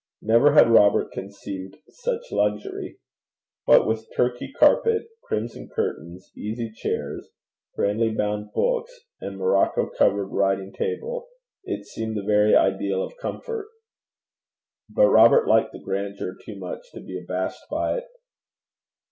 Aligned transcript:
Never 0.23 0.53
had 0.53 0.67
Robert 0.71 1.11
conceived 1.11 1.77
such 1.89 2.31
luxury. 2.31 2.97
What 3.65 3.85
with 3.85 4.09
Turkey 4.15 4.51
carpet, 4.51 5.03
crimson 5.23 5.69
curtains, 5.69 6.31
easy 6.35 6.71
chairs, 6.71 7.29
grandly 7.75 8.09
bound 8.09 8.51
books 8.51 9.01
and 9.19 9.37
morocco 9.37 9.91
covered 9.95 10.29
writing 10.29 10.73
table, 10.73 11.27
it 11.65 11.85
seemed 11.85 12.17
the 12.17 12.23
very 12.25 12.55
ideal 12.55 13.03
of 13.03 13.15
comfort. 13.17 13.67
But 14.89 15.05
Robert 15.11 15.47
liked 15.47 15.71
the 15.71 15.77
grandeur 15.79 16.35
too 16.43 16.57
much 16.57 16.89
to 16.93 16.99
be 16.99 17.19
abashed 17.21 17.61
by 17.69 17.97
it. 17.99 18.05